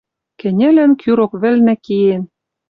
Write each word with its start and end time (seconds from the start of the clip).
Кӹньӹлӹн 0.39 0.91
кӱ 1.01 1.09
рок 1.17 1.31
вӹлнӹ 1.41 1.75
киэн. 1.85 2.23